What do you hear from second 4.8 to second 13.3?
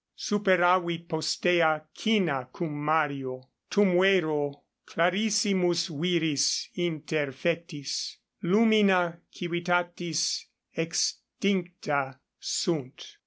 clarissimis viris interfectis, lumina civitatis exstincta sunt.